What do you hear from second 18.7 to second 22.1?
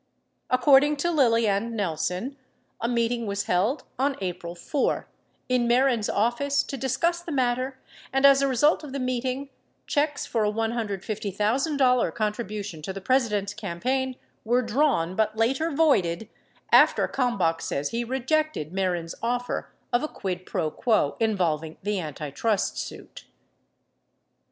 Mehren's offer of a quid pro quo involving the